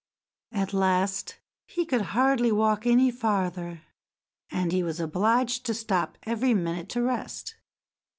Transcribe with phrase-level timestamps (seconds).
[0.51, 3.83] At last he could hardly walk any farther,
[4.49, 7.55] and he was obliged to stop every minute to rest.